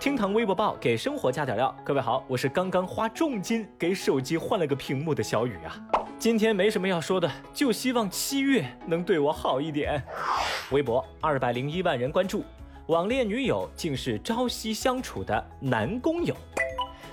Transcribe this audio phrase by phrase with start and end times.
[0.00, 5.76] 厅堂微博报给生活加点料，各位好，我是刚刚花重金给手机换了个屏幕的小雨啊。
[6.20, 10.00] 今天没什么要说的，就希望七月能对我好一点。
[10.70, 12.44] 微博二百零一万人关注，
[12.86, 16.32] 网恋女友竟是朝夕相处的男工友。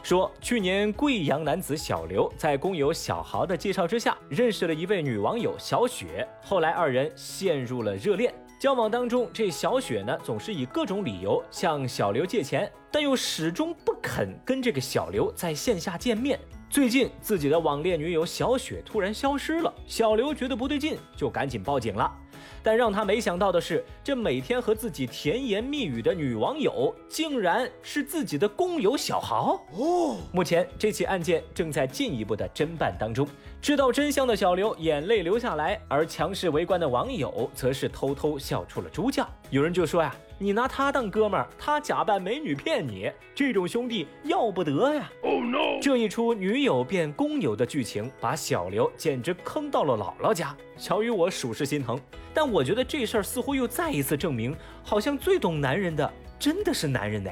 [0.04, 8.32] 说去年贵阳男子小刘在工友小豪的介绍之下，认识了一位女网友小雪，后来二人陷入了热恋。
[8.66, 16.40] 交往当中，这小雪呢总是以各种理由向小刘借钱，但又始终不肯跟这个小刘在线下见面。
[16.68, 22.12] 最近自己的网恋女友小雪突然消失了，小刘觉得不对劲，就赶紧报警了。
[22.66, 30.18] 但让他没想到的是，这每天和自己甜言蜜语的女网友，竟然是自己的工友小豪哦。
[30.32, 33.28] 目前这起案件正在进一步的侦办当中。
[33.62, 39.30] 知道真相的小刘眼泪流下来，而强势围观的网友则是偷偷笑出了猪叫。
[39.52, 40.16] 有人就说呀。
[40.38, 45.80] 你拿他当哥们儿，他假扮美女骗你，这种兄弟要不得呀！Oh no！
[45.82, 50.54] 这一出女友变工友的剧情，把小刘简直坑到了姥姥家。
[50.76, 51.98] 小雨我属实心疼，
[52.34, 57.32] 但我觉得这事儿似乎又再一次证明，好像最懂男人的真的是男人呢。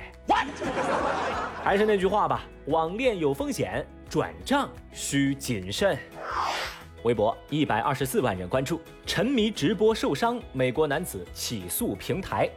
[1.61, 5.97] 还是那句话吧，网恋有风险，转账需谨慎。
[7.03, 12.49] 微博一百二十四万人关注，沉迷直播受伤，美国男子起诉平台。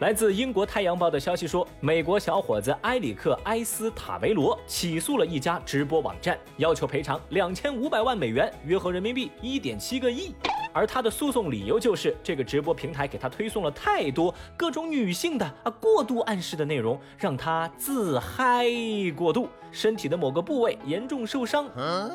[0.00, 10.34] 来自英国《太阳报》的消息说，美国小伙子埃里克·埃斯塔维罗起诉了一家直播网站，要求赔偿两千五百万美元，约合人民币一点七个亿。
[10.70, 18.66] 而他的诉讼理由就是，这个直播平台给他推送了太多各种女性的啊过度暗示的内容，让他自嗨
[19.16, 21.66] 过度，身体的某个部位严重受伤。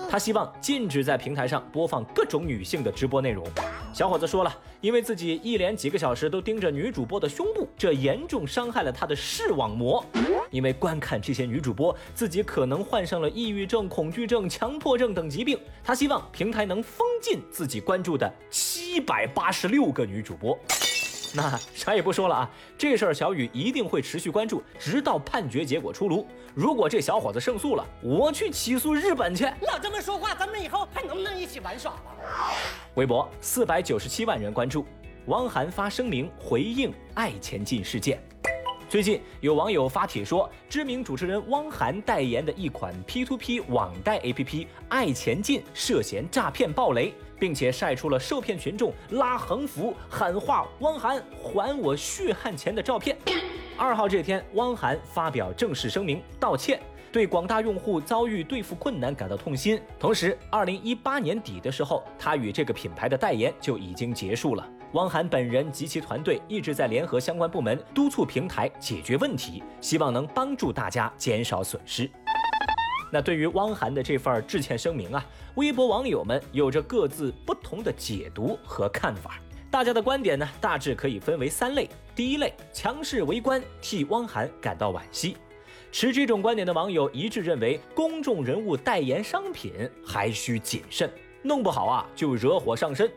[0.08, 3.44] 他希望禁止在平台上播放各种女性的直播内容。
[3.94, 10.04] 小伙子说了，因为自己一连几个小时都盯着女主播的胸部，这严重伤害了他的视网膜。
[10.50, 15.60] 因为观看这些女主播，自己可能患上了抑郁症、恐惧症、强迫症等疾病。
[15.84, 20.58] 他希望平台能封禁自己关注的七百八十六个女主播。
[21.34, 26.28] 那啥也不说了啊，这事儿小雨一定会持续关注，直到判决结果出炉。
[26.54, 29.46] 如果这小伙子胜诉了，我去起诉日本去。
[29.46, 32.02] 老这么说话，咱们以后还能不能一起玩耍了？
[32.96, 34.86] 微博四百九十七万人关注，
[35.28, 38.22] 汪涵发声明回应爱前进事件。
[38.90, 53.18] 最近有网友发帖说，知名主持人汪涵代言的一款 P2P 网贷 APP“ 爱前进”涉嫌诈骗暴雷，并且晒出了受骗群众拉横幅喊话“汪涵还我血汗钱”的照片。
[53.78, 56.78] 二号这天，汪涵发表正式声明道歉，
[57.12, 59.82] 对广大用户遭遇兑付困难感到痛心。
[60.00, 64.68] 同时，二零一八年底的时候，他与这个品牌的代言就已经结束了。
[64.94, 72.10] 汪涵本人及其团队一直在联合相关部门督促平台解决问题，希望能帮助大家减少损失。
[73.12, 79.38] 那对于汪涵的这份致歉声明啊，微博网友们有着各自不同的解读和看法。
[79.70, 85.36] 大家的观点呢，大致可以分为三类：第一类，强势围观，替汪涵感到惋惜。
[85.92, 89.74] 持这种观点的网友一致认为，公众人物代言商品
[90.06, 93.12] 还需谨慎，弄不好啊就惹火上身。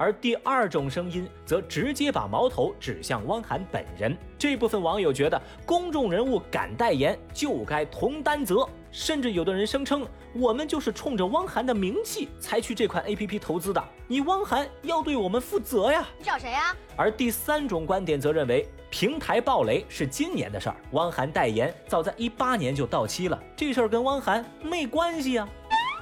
[0.00, 4.16] 而第二种声音则直接把矛头指向汪涵本人。
[4.38, 16.08] 这部分网友觉得，公众人物敢代言就该同担责，甚至有的人声称，我们就是冲着汪涵的名气才去这款 APP 投资的，你汪涵要对我们负责呀！
[16.16, 16.74] 你找谁呀？
[16.96, 25.46] 而第三种观点则认为，平台暴雷是今年的事儿，汪涵代言早在一八年就到期了，这事儿跟汪涵没关系呀。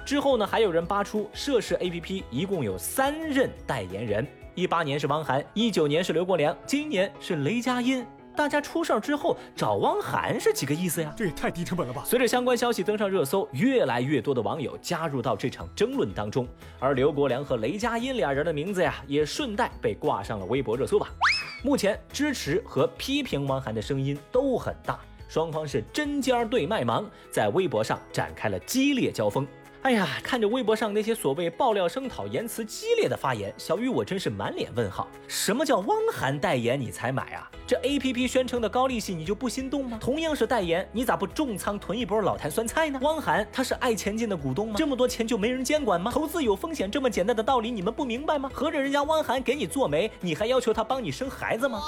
[0.09, 8.03] 之后呢，还有人扒出涉事 APP 一共有三任代言人，一八年是汪涵，一九年是刘国梁，今年是雷佳音。
[8.35, 11.13] 大家出事儿之后找汪涵是几个意思呀？
[11.15, 12.05] 这也太低成本了吧！
[12.07, 16.49] 随着相关消息登上热搜，越来越多的网友加入到这场争论当中，
[16.79, 21.07] 而刘国梁和雷佳音俩人的名字呀，也顺带被挂上了微博热搜榜。
[21.63, 29.47] 目前支持和批评汪涵的声音都很大，双方是针尖对麦芒，在微博上展开了激烈交锋。
[29.83, 35.07] 哎呀，看着微博上那些所谓爆料声讨、言辞激烈的发言，小雨我真是满脸问号。
[35.29, 37.49] 什么叫汪涵代言你才买啊？
[37.65, 39.97] 这 A P P 宣称的高利息你就不心动吗？
[40.01, 42.99] 同样是代言，你咋不重仓囤一波老坛酸菜呢？
[43.03, 44.75] 汪涵他是爱前进的股东吗？
[44.77, 46.11] 这么多钱就没人监管吗？
[46.11, 48.51] 投资有风险这么简单的道理你们不明白吗？
[48.53, 51.81] 合着人家汪涵给你做媒，你还要求他帮你生孩子吗？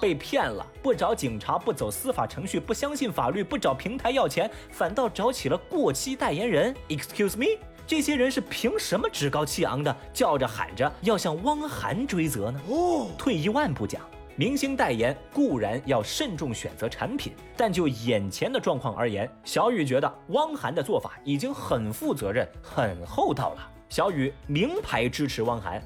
[0.00, 6.74] 被骗了，不找警察，不走司法程序，不相信法律，不找平台要钱，反倒找起了过期代言人。
[6.88, 12.60] Excuse me，这些人是凭什么趾高气昂的叫着喊着要向汪涵追责呢？
[12.68, 14.02] 哦，退一万步讲，
[14.36, 23.72] 明星代言固然要慎重选择产品，但就眼前的状况而言，小雨觉得汪涵的做法已经很负责任、很厚道了。
[23.88, 25.80] 小雨名牌支持汪涵，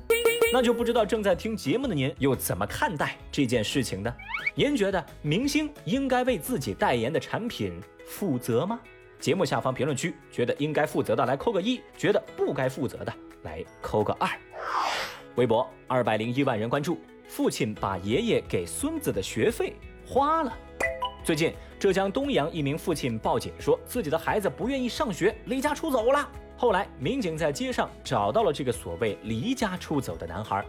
[0.52, 4.12] 那就不知道正在听节目的您又怎么看待这件事情呢？
[4.56, 8.80] 您觉得明星应该为自己代言的产品负责吗？
[9.20, 13.14] 节目下方评论区，觉得应该负责的来扣个一，觉得不该负责的
[13.44, 14.28] 来扣个二。
[15.36, 16.98] 微博二百零一万人关注，
[17.28, 19.74] 父亲把爷爷给孙子的学费
[20.04, 20.52] 花了。
[21.22, 26.28] 最近，浙江东阳一名父亲报警说自己的孩子不愿意上学，离家出走了。
[26.60, 30.62] 后来，民警在街上找到了这个所谓离家出走的男孩。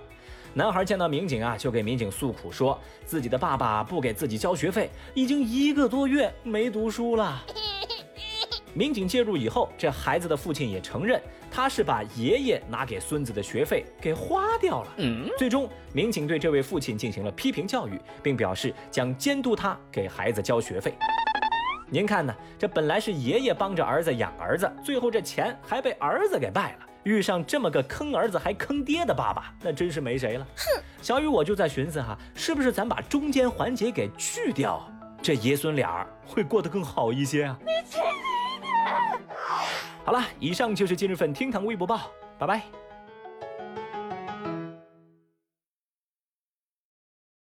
[0.53, 7.43] 男孩见到民警啊，就给民警诉苦，说自己的爸爸不给自己交学费，已经一个多月没读书了。
[8.73, 11.21] 民警介入以后，这孩子的父亲也承认，
[11.51, 14.93] 他是把爷爷拿给孙子的学费给花掉了。
[14.99, 20.93] 嗯，最终民警对这位父亲进行了批评教育，并表示将监督他给孩子交学费。
[21.93, 22.33] 您看呢？
[22.57, 26.87] 这本来是爷爷帮着儿子养儿子，最后这钱还被儿子给败了。
[27.03, 30.47] 遇上这么个坑儿子还坑爹的爸爸，那真是没谁了。
[30.55, 34.89] 哼，小雨我就在寻思哈，是不是咱把中间环节给去掉，
[35.21, 37.59] 这爷孙俩会过得更好一些啊？
[40.05, 42.09] 好了，以上就是今日份厅堂微博报，
[42.39, 42.61] 拜拜。